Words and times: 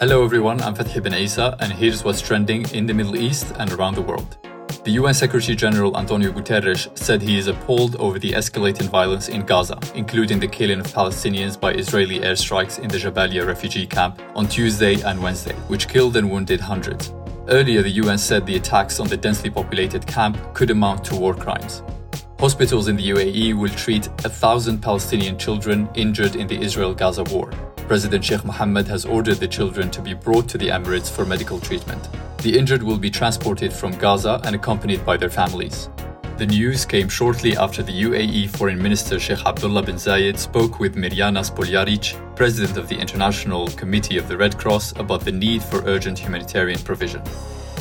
Hello 0.00 0.24
everyone, 0.24 0.60
I'm 0.60 0.74
Fethi 0.74 1.00
Benaissa, 1.00 1.56
and 1.60 1.72
here's 1.72 2.02
what's 2.02 2.20
trending 2.20 2.68
in 2.70 2.84
the 2.84 2.92
Middle 2.92 3.14
East 3.14 3.52
and 3.60 3.72
around 3.72 3.94
the 3.94 4.02
world. 4.02 4.36
The 4.82 4.90
UN 4.90 5.14
Secretary 5.14 5.54
General 5.54 5.96
Antonio 5.96 6.32
Guterres 6.32 6.98
said 6.98 7.22
he 7.22 7.38
is 7.38 7.46
appalled 7.46 7.94
over 7.96 8.18
the 8.18 8.32
escalating 8.32 8.88
violence 8.88 9.28
in 9.28 9.46
Gaza, 9.46 9.78
including 9.94 10.40
the 10.40 10.48
killing 10.48 10.80
of 10.80 10.88
Palestinians 10.88 11.58
by 11.58 11.74
Israeli 11.74 12.18
airstrikes 12.18 12.80
in 12.80 12.88
the 12.88 12.98
Jabalia 12.98 13.46
refugee 13.46 13.86
camp 13.86 14.20
on 14.34 14.48
Tuesday 14.48 15.00
and 15.02 15.22
Wednesday, 15.22 15.54
which 15.68 15.86
killed 15.86 16.16
and 16.16 16.28
wounded 16.28 16.60
hundreds. 16.60 17.12
Earlier, 17.46 17.82
the 17.82 18.02
UN 18.02 18.18
said 18.18 18.44
the 18.46 18.56
attacks 18.56 18.98
on 18.98 19.06
the 19.06 19.16
densely 19.16 19.48
populated 19.48 20.04
camp 20.08 20.36
could 20.54 20.70
amount 20.70 21.04
to 21.04 21.14
war 21.14 21.34
crimes. 21.34 21.84
Hospitals 22.40 22.88
in 22.88 22.96
the 22.96 23.10
UAE 23.10 23.54
will 23.54 23.70
treat 23.70 24.08
a 24.24 24.28
thousand 24.28 24.80
Palestinian 24.82 25.38
children 25.38 25.88
injured 25.94 26.34
in 26.34 26.48
the 26.48 26.60
Israel 26.60 26.94
Gaza 26.94 27.22
war. 27.22 27.52
President 27.86 28.24
Sheikh 28.24 28.44
Mohammed 28.46 28.88
has 28.88 29.04
ordered 29.04 29.36
the 29.36 29.46
children 29.46 29.90
to 29.90 30.00
be 30.00 30.14
brought 30.14 30.48
to 30.48 30.56
the 30.56 30.68
Emirates 30.68 31.10
for 31.10 31.26
medical 31.26 31.60
treatment. 31.60 32.08
The 32.38 32.58
injured 32.58 32.82
will 32.82 32.96
be 32.96 33.10
transported 33.10 33.74
from 33.74 33.92
Gaza 33.98 34.40
and 34.44 34.56
accompanied 34.56 35.04
by 35.04 35.18
their 35.18 35.28
families. 35.28 35.90
The 36.38 36.46
news 36.46 36.86
came 36.86 37.10
shortly 37.10 37.56
after 37.56 37.82
the 37.82 37.92
UAE 37.92 38.56
Foreign 38.56 38.82
Minister 38.82 39.20
Sheikh 39.20 39.44
Abdullah 39.44 39.82
bin 39.82 39.96
Zayed 39.96 40.38
spoke 40.38 40.80
with 40.80 40.96
Mirjana 40.96 41.44
Spoljaric, 41.44 42.16
President 42.34 42.78
of 42.78 42.88
the 42.88 42.98
International 42.98 43.68
Committee 43.68 44.16
of 44.16 44.28
the 44.28 44.36
Red 44.36 44.58
Cross, 44.58 44.92
about 44.98 45.20
the 45.20 45.32
need 45.32 45.62
for 45.62 45.84
urgent 45.84 46.18
humanitarian 46.18 46.80
provision. 46.80 47.22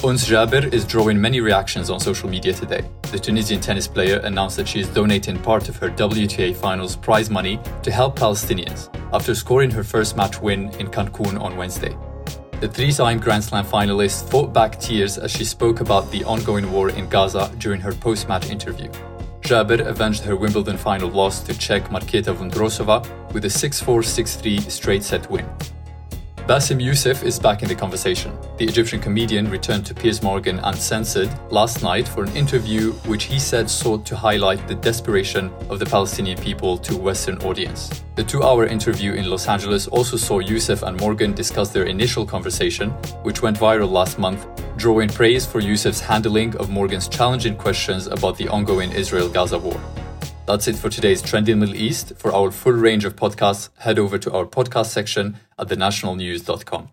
Ons 0.03 0.25
Jabeur 0.27 0.65
is 0.73 0.83
drawing 0.83 1.21
many 1.21 1.39
reactions 1.39 1.89
on 1.89 1.97
social 1.97 2.27
media 2.27 2.51
today. 2.51 2.83
The 3.03 3.17
Tunisian 3.17 3.61
tennis 3.61 3.87
player 3.87 4.17
announced 4.25 4.57
that 4.57 4.67
she 4.67 4.81
is 4.81 4.89
donating 4.89 5.39
part 5.39 5.69
of 5.69 5.77
her 5.77 5.89
WTA 5.89 6.53
Finals 6.57 6.97
prize 6.97 7.29
money 7.29 7.57
to 7.83 7.89
help 7.89 8.19
Palestinians 8.19 8.89
after 9.13 9.33
scoring 9.33 9.71
her 9.71 9.81
first 9.81 10.17
match 10.17 10.41
win 10.41 10.71
in 10.77 10.87
Cancun 10.87 11.39
on 11.39 11.55
Wednesday. 11.55 11.95
The 12.59 12.67
three 12.67 12.91
time 12.91 13.17
Grand 13.17 13.45
Slam 13.45 13.63
finalist 13.63 14.29
fought 14.29 14.51
back 14.51 14.77
tears 14.77 15.17
as 15.17 15.31
she 15.31 15.45
spoke 15.45 15.79
about 15.79 16.11
the 16.11 16.25
ongoing 16.25 16.69
war 16.69 16.89
in 16.89 17.07
Gaza 17.07 17.49
during 17.59 17.79
her 17.79 17.93
post 17.93 18.27
match 18.27 18.49
interview. 18.49 18.89
Jabeur 19.39 19.87
avenged 19.87 20.23
her 20.25 20.35
Wimbledon 20.35 20.75
final 20.75 21.09
loss 21.09 21.39
to 21.43 21.57
Czech 21.57 21.85
Marketa 21.85 22.35
Vondrousova 22.35 23.07
with 23.31 23.45
a 23.45 23.49
6 23.49 23.79
4 23.79 24.03
6 24.03 24.35
3 24.35 24.59
straight 24.59 25.03
set 25.03 25.31
win. 25.31 25.45
Bassem 26.45 26.83
Youssef 26.83 27.23
is 27.23 27.39
back 27.39 27.61
in 27.63 27.69
the 27.69 27.75
conversation. 27.75 28.37
The 28.57 28.65
Egyptian 28.65 28.99
comedian 28.99 29.49
returned 29.49 29.85
to 29.85 29.93
Piers 29.93 30.21
Morgan 30.21 30.59
Uncensored 30.59 31.29
last 31.49 31.81
night 31.81 32.05
for 32.05 32.25
an 32.25 32.35
interview 32.35 32.91
which 33.07 33.23
he 33.23 33.39
said 33.39 33.69
sought 33.69 34.05
to 34.07 34.17
highlight 34.17 34.67
the 34.67 34.75
desperation 34.75 35.53
of 35.69 35.79
the 35.79 35.85
Palestinian 35.85 36.37
people 36.37 36.77
to 36.79 36.97
Western 36.97 37.37
audience. 37.43 38.03
The 38.15 38.25
two 38.25 38.43
hour 38.43 38.65
interview 38.65 39.13
in 39.13 39.29
Los 39.29 39.47
Angeles 39.47 39.87
also 39.87 40.17
saw 40.17 40.39
Youssef 40.39 40.83
and 40.83 40.99
Morgan 40.99 41.33
discuss 41.33 41.69
their 41.69 41.85
initial 41.85 42.25
conversation, 42.25 42.89
which 43.23 43.41
went 43.41 43.57
viral 43.57 43.89
last 43.89 44.19
month, 44.19 44.45
drawing 44.75 45.07
praise 45.07 45.45
for 45.45 45.61
Youssef's 45.61 46.01
handling 46.01 46.57
of 46.57 46.69
Morgan's 46.69 47.07
challenging 47.07 47.55
questions 47.55 48.07
about 48.07 48.37
the 48.37 48.49
ongoing 48.49 48.91
Israel 48.91 49.29
Gaza 49.29 49.57
war. 49.57 49.79
That's 50.45 50.67
it 50.67 50.75
for 50.75 50.89
today's 50.89 51.21
Trending 51.21 51.59
Middle 51.59 51.75
East. 51.75 52.13
For 52.17 52.33
our 52.33 52.51
full 52.51 52.73
range 52.73 53.05
of 53.05 53.15
podcasts, 53.15 53.69
head 53.77 53.97
over 53.97 54.17
to 54.17 54.31
our 54.33 54.45
podcast 54.45 54.87
section 54.87 55.37
at 55.57 55.69
thenationalnews.com. 55.69 56.89